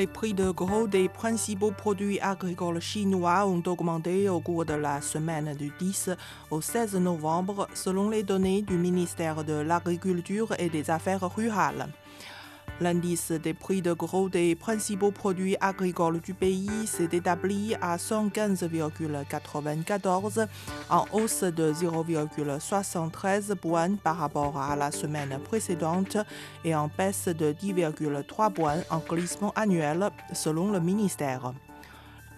Les 0.00 0.06
prix 0.06 0.32
de 0.32 0.50
gros 0.50 0.86
des 0.86 1.10
principaux 1.10 1.72
produits 1.72 2.18
agricoles 2.20 2.80
chinois 2.80 3.46
ont 3.46 3.62
augmenté 3.66 4.30
au 4.30 4.40
cours 4.40 4.64
de 4.64 4.72
la 4.72 5.02
semaine 5.02 5.54
du 5.54 5.70
10 5.78 6.08
au 6.50 6.62
16 6.62 6.94
novembre, 6.94 7.68
selon 7.74 8.08
les 8.08 8.22
données 8.22 8.62
du 8.62 8.78
ministère 8.78 9.44
de 9.44 9.52
l'Agriculture 9.52 10.54
et 10.58 10.70
des 10.70 10.90
Affaires 10.90 11.28
rurales. 11.36 11.86
L'indice 12.80 13.32
des 13.32 13.52
prix 13.52 13.82
de 13.82 13.92
gros 13.92 14.30
des 14.30 14.54
principaux 14.54 15.10
produits 15.10 15.56
agricoles 15.60 16.20
du 16.20 16.32
pays 16.32 16.86
s'est 16.86 17.10
établi 17.12 17.74
à 17.82 17.98
115,94 17.98 20.46
en 20.88 21.04
hausse 21.12 21.42
de 21.42 21.74
0,73 21.74 23.54
points 23.56 23.96
par 24.02 24.16
rapport 24.16 24.58
à 24.58 24.76
la 24.76 24.90
semaine 24.92 25.38
précédente 25.44 26.16
et 26.64 26.74
en 26.74 26.90
baisse 26.96 27.28
de 27.28 27.52
10,3 27.52 28.50
points 28.50 28.78
en 28.88 29.00
glissement 29.00 29.52
annuel 29.56 30.08
selon 30.32 30.72
le 30.72 30.80
ministère. 30.80 31.52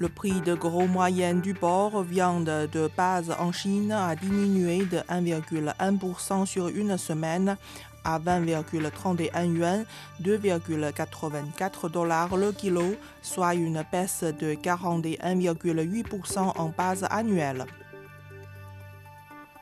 Le 0.00 0.08
prix 0.08 0.40
de 0.40 0.54
gros 0.54 0.88
moyen 0.88 1.34
du 1.34 1.54
porc, 1.54 2.02
viande 2.02 2.50
de 2.72 2.90
base 2.96 3.32
en 3.38 3.52
Chine, 3.52 3.92
a 3.92 4.16
diminué 4.16 4.86
de 4.86 4.98
1,1% 5.08 6.46
sur 6.46 6.66
une 6.66 6.98
semaine 6.98 7.56
à 8.04 8.18
20,31 8.18 9.54
yuan, 9.54 9.84
2,84 10.22 11.90
dollars 11.90 12.36
le 12.36 12.52
kilo, 12.52 12.94
soit 13.22 13.54
une 13.54 13.82
baisse 13.90 14.22
de 14.22 14.52
41,8% 14.54 16.52
en 16.58 16.68
base 16.68 17.06
annuelle. 17.10 17.64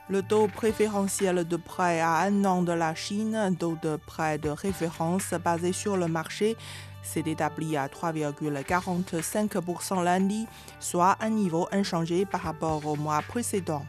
Le 0.09 0.21
taux 0.21 0.47
préférentiel 0.47 1.47
de 1.47 1.55
prêt 1.55 2.01
à 2.01 2.23
un 2.23 2.43
an 2.43 2.63
de 2.63 2.73
la 2.73 2.93
Chine, 2.95 3.55
taux 3.57 3.77
de 3.81 3.95
prêt 3.95 4.37
de 4.37 4.49
référence 4.49 5.33
basé 5.43 5.71
sur 5.71 5.95
le 5.95 6.07
marché, 6.07 6.57
s'est 7.01 7.23
établi 7.25 7.77
à 7.77 7.87
3,45% 7.87 10.03
lundi, 10.03 10.47
soit 10.79 11.17
un 11.21 11.29
niveau 11.29 11.67
inchangé 11.71 12.25
par 12.25 12.41
rapport 12.41 12.85
au 12.85 12.95
mois 12.95 13.21
précédent. 13.21 13.85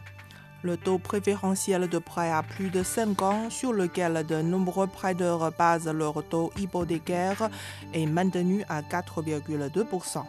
Le 0.63 0.77
taux 0.77 0.97
préférentiel 0.97 1.89
de 1.89 1.97
prêt 1.99 2.31
à 2.31 2.41
plus 2.41 2.69
de 2.69 2.83
5 2.83 3.21
ans, 3.21 3.49
sur 3.49 3.73
lequel 3.73 4.25
de 4.25 4.41
nombreux 4.41 4.87
prêteurs 4.87 5.51
basent 5.51 5.89
leur 5.89 6.23
taux 6.23 6.53
hypothécaire, 6.57 7.49
est 7.93 8.05
maintenu 8.05 8.63
à 8.69 8.81
4,2%. 8.81 10.23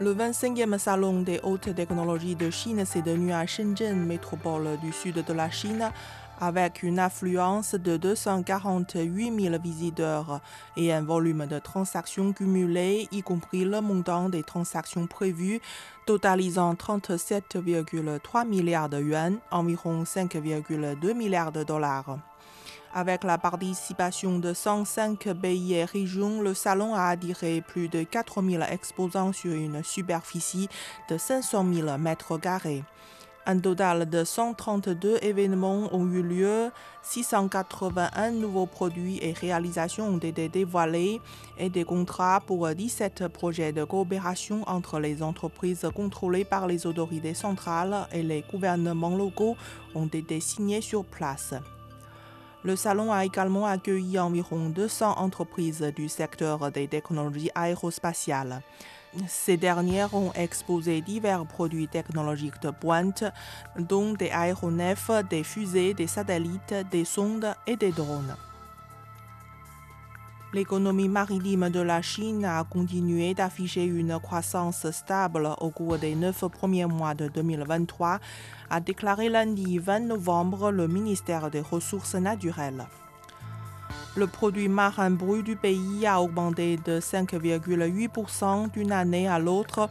Le 0.00 0.14
25e 0.14 0.76
salon 0.78 1.22
des 1.22 1.40
hautes 1.42 1.74
technologies 1.74 2.36
de 2.36 2.50
Chine 2.50 2.84
s'est 2.84 3.02
tenu 3.02 3.32
à 3.32 3.46
Shenzhen, 3.46 4.04
métropole 4.04 4.76
du 4.82 4.92
sud 4.92 5.24
de 5.24 5.32
la 5.32 5.50
Chine, 5.50 5.90
avec 6.42 6.82
une 6.82 6.98
affluence 6.98 7.76
de 7.76 7.96
248 7.96 9.40
000 9.40 9.62
visiteurs 9.62 10.40
et 10.76 10.92
un 10.92 11.00
volume 11.00 11.46
de 11.46 11.60
transactions 11.60 12.32
cumulées, 12.32 13.06
y 13.12 13.22
compris 13.22 13.64
le 13.64 13.80
montant 13.80 14.28
des 14.28 14.42
transactions 14.42 15.06
prévues, 15.06 15.60
totalisant 16.04 16.74
37,3 16.74 18.44
milliards 18.44 18.88
de 18.88 19.00
yuan, 19.00 19.38
environ 19.52 20.02
5,2 20.02 21.14
milliards 21.14 21.52
de 21.52 21.62
dollars. 21.62 22.18
Avec 22.92 23.22
la 23.22 23.38
participation 23.38 24.40
de 24.40 24.52
105 24.52 25.34
pays 25.40 25.74
et 25.74 25.84
régions, 25.84 26.42
le 26.42 26.54
salon 26.54 26.96
a 26.96 27.04
attiré 27.04 27.60
plus 27.60 27.88
de 27.88 28.02
4000 28.02 28.66
exposants 28.68 29.32
sur 29.32 29.52
une 29.52 29.84
superficie 29.84 30.68
de 31.08 31.18
500 31.18 31.64
000 31.72 31.98
mètres 31.98 32.36
carrés. 32.36 32.82
Un 33.44 33.58
total 33.58 34.08
de 34.08 34.22
132 34.22 35.18
événements 35.20 35.92
ont 35.92 36.06
eu 36.06 36.22
lieu, 36.22 36.70
681 37.02 38.30
nouveaux 38.30 38.66
produits 38.66 39.18
et 39.20 39.32
réalisations 39.32 40.06
ont 40.06 40.18
été 40.18 40.48
dévoilés 40.48 41.20
et 41.58 41.68
des 41.68 41.82
contrats 41.82 42.40
pour 42.46 42.68
17 42.68 43.26
projets 43.26 43.72
de 43.72 43.82
coopération 43.82 44.62
entre 44.68 45.00
les 45.00 45.24
entreprises 45.24 45.88
contrôlées 45.92 46.44
par 46.44 46.68
les 46.68 46.86
autorités 46.86 47.34
centrales 47.34 48.06
et 48.12 48.22
les 48.22 48.44
gouvernements 48.48 49.16
locaux 49.16 49.56
ont 49.96 50.06
été 50.06 50.38
signés 50.38 50.80
sur 50.80 51.04
place. 51.04 51.54
Le 52.62 52.76
salon 52.76 53.12
a 53.12 53.24
également 53.24 53.66
accueilli 53.66 54.20
environ 54.20 54.68
200 54.68 55.18
entreprises 55.18 55.92
du 55.96 56.08
secteur 56.08 56.70
des 56.70 56.86
technologies 56.86 57.50
aérospatiales. 57.56 58.62
Ces 59.26 59.58
dernières 59.58 60.14
ont 60.14 60.32
exposé 60.32 61.02
divers 61.02 61.44
produits 61.44 61.88
technologiques 61.88 62.60
de 62.62 62.70
pointe, 62.70 63.24
dont 63.78 64.14
des 64.14 64.30
aéronefs, 64.30 65.10
des 65.28 65.44
fusées, 65.44 65.92
des 65.92 66.06
satellites, 66.06 66.74
des 66.90 67.04
sondes 67.04 67.54
et 67.66 67.76
des 67.76 67.92
drones. 67.92 68.34
L'économie 70.54 71.08
maritime 71.08 71.70
de 71.70 71.80
la 71.80 72.02
Chine 72.02 72.44
a 72.44 72.62
continué 72.64 73.32
d'afficher 73.32 73.84
une 73.84 74.18
croissance 74.18 74.90
stable 74.90 75.48
au 75.60 75.70
cours 75.70 75.98
des 75.98 76.14
neuf 76.14 76.44
premiers 76.48 76.84
mois 76.84 77.14
de 77.14 77.28
2023, 77.28 78.18
a 78.68 78.80
déclaré 78.80 79.30
lundi 79.30 79.78
20 79.78 80.00
novembre 80.00 80.70
le 80.70 80.88
ministère 80.88 81.50
des 81.50 81.62
Ressources 81.62 82.16
naturelles. 82.16 82.86
Le 84.14 84.26
produit 84.26 84.68
marin 84.68 85.10
brut 85.10 85.42
du 85.42 85.56
pays 85.56 86.06
a 86.06 86.20
augmenté 86.20 86.76
de 86.76 87.00
5,8% 87.00 88.70
d'une 88.70 88.92
année 88.92 89.26
à 89.26 89.38
l'autre 89.38 89.88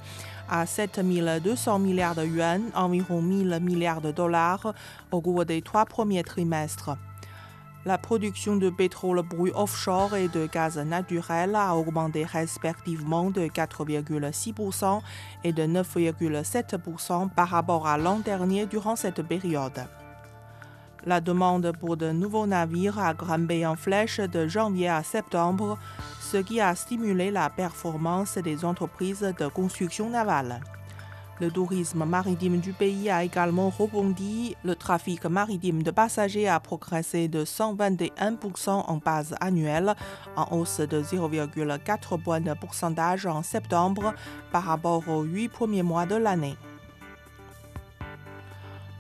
à 0.48 0.68
7 0.68 1.00
200 1.44 1.80
milliards 1.80 2.14
de 2.14 2.24
yuan, 2.24 2.62
environ 2.76 3.20
1000 3.22 3.60
milliards 3.62 4.02
de 4.02 4.12
dollars, 4.12 4.76
au 5.12 5.22
cours 5.22 5.44
des 5.46 5.64
trois 5.64 5.86
premiers 5.86 6.24
trimestres. 6.24 6.92
La 7.84 7.98
production 7.98 8.58
de 8.58 8.70
pétrole 8.70 9.24
brut 9.24 9.54
offshore 9.56 10.16
et 10.16 10.28
de 10.28 10.46
gaz 10.46 10.78
naturel 10.78 11.56
a 11.56 11.76
augmenté 11.76 12.24
respectivement 12.24 13.32
de 13.32 13.48
4,6% 13.48 15.02
et 15.44 15.52
de 15.52 15.64
9,7% 15.64 17.30
par 17.30 17.48
rapport 17.48 17.88
à 17.88 17.98
l'an 17.98 18.20
dernier 18.20 18.68
durant 18.68 18.96
cette 18.96 19.24
période. 19.24 19.88
La 21.06 21.20
demande 21.20 21.72
pour 21.80 21.98
de 21.98 22.12
nouveaux 22.12 22.46
navires 22.46 23.00
a 23.00 23.14
grimpé 23.14 23.66
en 23.66 23.76
flèche 23.76 24.20
de 24.20 24.48
janvier 24.48 24.90
à 24.90 25.02
septembre, 25.02 25.80
ce 26.20 26.38
qui 26.38 26.62
a 26.62 26.76
stimulé 26.76 27.32
la 27.32 27.50
performance 27.50 28.38
des 28.38 28.64
entreprises 28.64 29.34
de 29.40 29.48
construction 29.48 30.10
navale. 30.10 30.62
Le 31.42 31.50
tourisme 31.50 32.06
maritime 32.06 32.60
du 32.60 32.72
pays 32.72 33.10
a 33.10 33.24
également 33.24 33.72
rebondi. 33.72 34.56
Le 34.64 34.76
trafic 34.76 35.26
maritime 35.26 35.82
de 35.82 35.90
passagers 35.90 36.48
a 36.48 36.60
progressé 36.60 37.28
de 37.28 37.46
121% 37.46 38.70
en 38.70 38.98
base 38.98 39.34
annuelle, 39.42 39.96
en 40.36 40.56
hausse 40.56 40.82
de 40.82 41.02
0,4 41.02 42.22
points 42.22 42.42
de 42.42 42.54
pourcentage 42.54 43.26
en 43.26 43.42
septembre 43.42 44.14
par 44.52 44.66
rapport 44.66 45.10
aux 45.10 45.24
huit 45.24 45.50
premiers 45.50 45.82
mois 45.82 46.06
de 46.06 46.16
l'année. 46.16 46.58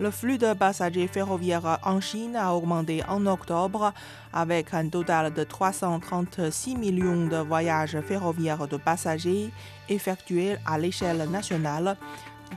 Le 0.01 0.09
flux 0.09 0.39
de 0.39 0.53
passagers 0.53 1.05
ferroviaires 1.05 1.77
en 1.83 2.01
Chine 2.01 2.35
a 2.35 2.55
augmenté 2.55 3.03
en 3.07 3.23
octobre 3.27 3.93
avec 4.33 4.73
un 4.73 4.89
total 4.89 5.31
de 5.31 5.43
336 5.43 6.75
millions 6.75 7.27
de 7.27 7.37
voyages 7.37 8.01
ferroviaires 8.01 8.67
de 8.67 8.77
passagers 8.77 9.51
effectués 9.89 10.55
à 10.65 10.79
l'échelle 10.79 11.29
nationale, 11.29 11.97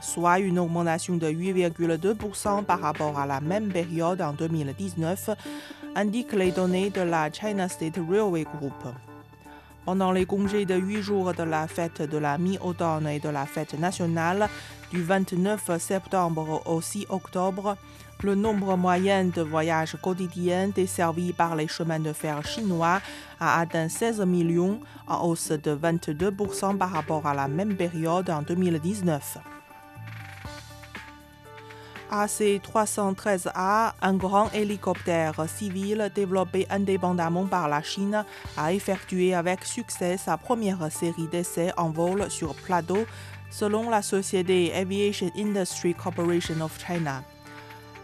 soit 0.01 0.39
une 0.39 0.57
augmentation 0.57 1.17
de 1.17 1.27
8,2% 1.27 2.63
par 2.63 2.81
rapport 2.81 3.19
à 3.19 3.27
la 3.27 3.39
même 3.41 3.71
période 3.71 4.23
en 4.23 4.33
2019, 4.33 5.29
indiquent 5.95 6.33
les 6.33 6.51
données 6.51 6.89
de 6.89 7.01
la 7.01 7.31
China 7.31 7.69
State 7.69 7.99
Railway 8.09 8.45
Group. 8.57 8.87
Pendant 9.85 10.11
les 10.11 10.25
congés 10.25 10.65
de 10.65 10.73
8 10.73 11.01
jours 11.03 11.31
de 11.35 11.43
la 11.43 11.67
fête 11.67 12.01
de 12.01 12.17
la 12.17 12.39
mi-automne 12.39 13.05
et 13.05 13.19
de 13.19 13.29
la 13.29 13.45
fête 13.45 13.77
nationale, 13.77 14.49
du 14.95 15.03
29 15.03 15.77
septembre 15.77 16.61
au 16.65 16.79
6 16.79 17.07
octobre, 17.09 17.75
le 18.23 18.33
nombre 18.33 18.77
moyen 18.77 19.25
de 19.25 19.41
voyages 19.41 19.97
quotidiens 20.01 20.69
desservis 20.69 21.33
par 21.33 21.57
les 21.57 21.67
chemins 21.67 21.99
de 21.99 22.13
fer 22.13 22.41
chinois 22.45 23.01
a 23.41 23.59
atteint 23.59 23.89
16 23.89 24.21
millions, 24.21 24.79
en 25.07 25.27
hausse 25.27 25.51
de 25.51 25.75
22% 25.75 26.77
par 26.77 26.91
rapport 26.91 27.27
à 27.27 27.33
la 27.33 27.49
même 27.49 27.75
période 27.75 28.29
en 28.29 28.41
2019. 28.41 29.37
AC-313A, 32.09 33.93
un 34.01 34.13
grand 34.13 34.49
hélicoptère 34.53 35.49
civil 35.49 36.09
développé 36.15 36.65
indépendamment 36.69 37.47
par 37.47 37.67
la 37.67 37.81
Chine, 37.81 38.23
a 38.55 38.71
effectué 38.71 39.33
avec 39.33 39.65
succès 39.65 40.15
sa 40.15 40.37
première 40.37 40.89
série 40.89 41.27
d'essais 41.27 41.73
en 41.75 41.89
vol 41.89 42.29
sur 42.29 42.55
plateau 42.55 43.05
selon 43.57 43.89
la 43.89 44.01
société 44.01 44.73
Aviation 44.73 45.31
Industry 45.37 45.93
Corporation 45.93 46.59
of 46.59 46.77
China. 46.77 47.23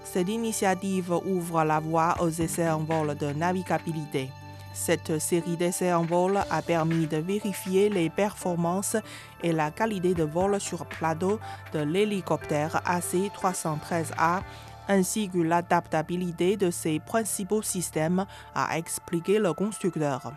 Cette 0.05 0.29
initiative 0.29 1.11
ouvre 1.25 1.65
la 1.65 1.81
voie 1.81 2.15
aux 2.21 2.29
essais 2.29 2.69
en 2.69 2.79
vol 2.79 3.15
de 3.17 3.33
navigabilité. 3.33 4.29
Cette 4.73 5.19
série 5.19 5.57
d'essais 5.57 5.91
en 5.91 6.03
vol 6.03 6.37
a 6.49 6.61
permis 6.61 7.05
de 7.05 7.17
vérifier 7.17 7.89
les 7.89 8.09
performances 8.09 8.95
et 9.43 9.51
la 9.51 9.71
qualité 9.71 10.13
de 10.13 10.23
vol 10.23 10.57
sur 10.61 10.85
plateau 10.85 11.37
de 11.73 11.79
l'hélicoptère 11.79 12.81
AC-313A 12.85 14.43
ainsi 14.87 15.29
que 15.29 15.39
l'adaptabilité 15.39 16.55
de 16.55 16.71
ses 16.71 16.99
principaux 16.99 17.61
systèmes, 17.61 18.25
a 18.55 18.77
expliqué 18.77 19.37
le 19.37 19.53
constructeur. 19.53 20.33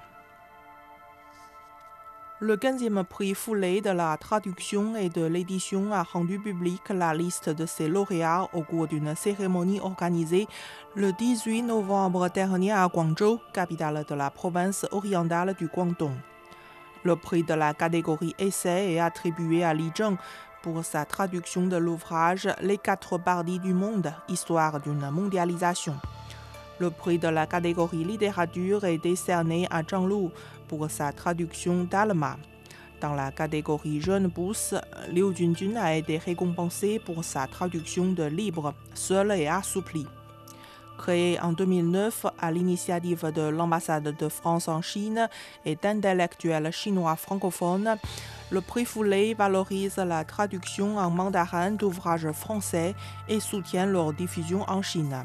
Le 2.47 2.59
15e 2.59 3.05
prix 3.05 3.33
Foulé 3.33 3.81
de 3.81 3.89
la 3.89 4.15
traduction 4.19 4.97
et 4.97 5.09
de 5.09 5.25
l'édition 5.25 5.95
a 5.95 6.03
rendu 6.03 6.39
public 6.39 6.83
la 6.91 7.15
liste 7.15 7.49
de 7.49 7.65
ses 7.65 7.89
lauréats 7.89 8.51
au 8.53 8.61
cours 8.61 8.87
d'une 8.87 9.15
cérémonie 9.15 9.81
organisée 9.81 10.47
le 10.95 11.13
18 11.13 11.63
novembre 11.63 12.29
dernier 12.29 12.73
à 12.73 12.87
Guangzhou, 12.87 13.41
capitale 13.55 14.05
de 14.07 14.15
la 14.15 14.29
province 14.29 14.85
orientale 14.93 15.55
du 15.55 15.69
Guangdong. 15.69 16.13
Le 17.03 17.17
prix 17.17 17.45
de 17.45 17.55
la 17.55 17.73
catégorie 17.73 18.35
essai 18.39 18.93
est 18.93 19.01
attribué 19.01 19.65
à 19.65 19.73
Li 19.73 19.91
Zheng 19.97 20.19
pour 20.63 20.85
sa 20.85 21.07
traduction 21.07 21.67
de 21.67 21.79
l'ouvrage 21.79 22.47
Les 22.61 22.77
quatre 22.77 23.17
parties 23.17 23.59
du 23.59 23.73
monde, 23.73 24.13
histoire 24.29 24.83
d'une 24.83 25.09
mondialisation. 25.11 25.95
Le 26.79 26.91
prix 26.91 27.19
de 27.19 27.29
la 27.29 27.47
catégorie 27.47 28.05
littérature 28.05 28.85
est 28.85 28.99
décerné 28.99 29.67
à 29.71 29.83
Zhang 29.83 30.07
Lu 30.07 30.29
pour 30.69 30.91
sa 30.91 31.13
traduction 31.13 31.85
d'Alma. 31.85 32.37
Dans 33.01 33.15
la 33.15 33.31
catégorie 33.33 34.01
jeune 34.01 34.31
pousse, 34.31 34.75
Liu 35.13 35.35
Junjun 35.37 35.77
a 35.77 35.95
été 35.95 36.19
récompensé 36.19 36.99
pour 36.99 37.23
sa 37.23 37.47
traduction 37.47 38.13
de 38.13 38.25
Libre, 38.25 38.75
Seul 38.95 39.33
et 39.33 39.47
assoupli. 39.47 40.07
Créé 40.97 41.41
en 41.41 41.53
2009 41.53 42.27
à 42.41 42.53
l'initiative 42.53 43.31
de 43.35 43.43
l'ambassade 43.43 44.17
de 44.17 44.29
France 44.29 44.69
en 44.69 44.81
Chine 44.81 45.29
et 45.65 45.77
d'intellectuels 45.77 46.73
chinois 46.73 47.17
francophones, 47.17 47.97
le 48.51 48.61
prix 48.61 48.85
Foulé 48.85 49.35
valorise 49.35 49.97
la 49.97 50.25
traduction 50.25 50.97
en 50.97 51.11
mandarin 51.11 51.73
d'ouvrages 51.73 52.31
français 52.33 52.95
et 53.29 53.41
soutient 53.41 53.87
leur 53.87 54.13
diffusion 54.13 54.65
en 54.69 54.83
Chine. 54.83 55.25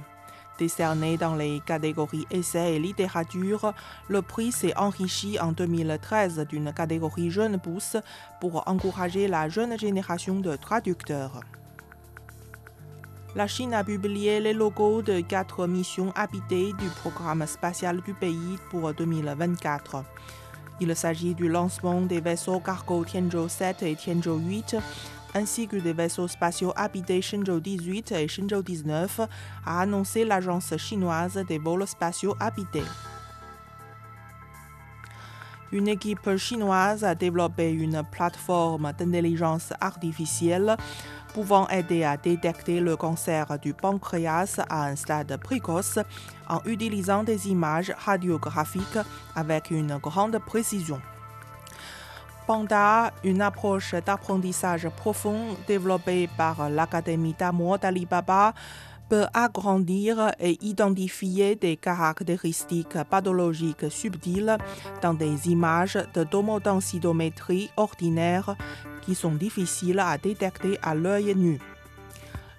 Décerné 0.59 1.15
dans 1.15 1.35
les 1.35 1.61
catégories 1.65 2.27
essais 2.31 2.75
et 2.75 2.79
littérature, 2.79 3.73
le 4.09 4.21
prix 4.21 4.51
s'est 4.51 4.77
enrichi 4.77 5.39
en 5.39 5.53
2013 5.53 6.45
d'une 6.49 6.73
catégorie 6.73 7.31
jeune 7.31 7.57
pousse 7.57 7.95
pour 8.41 8.67
encourager 8.67 9.29
la 9.29 9.47
jeune 9.47 9.79
génération 9.79 10.41
de 10.41 10.57
traducteurs. 10.57 11.39
La 13.35 13.47
Chine 13.47 13.73
a 13.73 13.85
publié 13.85 14.41
les 14.41 14.51
logos 14.51 15.01
de 15.01 15.21
quatre 15.21 15.65
missions 15.65 16.11
habitées 16.13 16.73
du 16.73 16.89
programme 16.89 17.47
spatial 17.47 18.01
du 18.01 18.13
pays 18.13 18.57
pour 18.69 18.93
2024. 18.93 20.03
Il 20.81 20.93
s'agit 20.93 21.35
du 21.35 21.47
lancement 21.47 22.01
des 22.01 22.19
vaisseaux 22.19 22.59
cargo 22.59 23.05
Tianzhou 23.05 23.47
7 23.47 23.83
et 23.83 23.95
Tianzhou 23.95 24.39
8 24.39 24.75
ainsi 25.33 25.67
que 25.67 25.77
des 25.77 25.93
vaisseaux 25.93 26.27
spatiaux 26.27 26.73
habités 26.75 27.21
Shenzhou 27.21 27.59
18 27.59 28.11
et 28.13 28.27
Shenzhou 28.27 28.61
19, 28.61 29.21
a 29.65 29.81
annoncé 29.81 30.25
l'agence 30.25 30.75
chinoise 30.77 31.43
des 31.47 31.57
vols 31.57 31.87
spatiaux 31.87 32.35
habités. 32.39 32.83
Une 35.71 35.87
équipe 35.87 36.35
chinoise 36.37 37.03
a 37.03 37.13
développé 37.13 37.71
une 37.71 38.03
plateforme 38.11 38.91
d'intelligence 38.97 39.71
artificielle 39.79 40.75
pouvant 41.33 41.67
aider 41.69 42.03
à 42.03 42.17
détecter 42.17 42.79
le 42.79 42.95
cancer 42.95 43.59
du 43.59 43.75
pancréas 43.75 44.59
à 44.67 44.85
un 44.87 44.95
stade 44.95 45.37
précoce 45.37 45.99
en 46.47 46.59
utilisant 46.65 47.23
des 47.23 47.49
images 47.49 47.93
radiographiques 47.97 48.97
avec 49.35 49.69
une 49.69 49.97
grande 49.97 50.39
précision. 50.39 50.99
Panda, 52.49 53.13
une 53.23 53.43
approche 53.43 53.93
d'apprentissage 53.93 54.89
profond 54.89 55.55
développée 55.67 56.27
par 56.35 56.67
l'Académie 56.67 57.35
d'amour 57.37 57.77
d'Alibaba, 57.77 58.55
peut 59.07 59.27
agrandir 59.35 60.31
et 60.39 60.57
identifier 60.65 61.55
des 61.55 61.77
caractéristiques 61.77 62.97
pathologiques 63.07 63.91
subtiles 63.91 64.57
dans 64.99 65.13
des 65.13 65.49
images 65.49 65.99
de 66.15 66.23
tomodensitométrie 66.23 67.69
ordinaire 67.77 68.55
qui 69.03 69.13
sont 69.13 69.33
difficiles 69.35 69.99
à 69.99 70.17
détecter 70.17 70.79
à 70.81 70.95
l'œil 70.95 71.35
nu. 71.35 71.59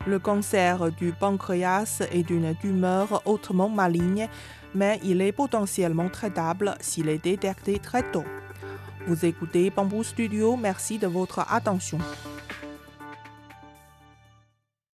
Le 0.06 0.20
cancer 0.20 0.92
du 0.92 1.10
pancréas 1.10 2.00
est 2.12 2.30
une 2.30 2.54
tumeur 2.54 3.22
hautement 3.24 3.68
maligne, 3.68 4.28
mais 4.72 5.00
il 5.02 5.20
est 5.20 5.32
potentiellement 5.32 6.10
traitable 6.10 6.76
s'il 6.78 7.08
est 7.08 7.24
détecté 7.24 7.80
très 7.80 8.08
tôt. 8.12 8.24
Vous 9.06 9.24
écoutez 9.24 9.70
Bamboo 9.70 10.02
Studio, 10.02 10.56
merci 10.56 10.98
de 10.98 11.06
votre 11.06 11.40
attention. 11.50 11.98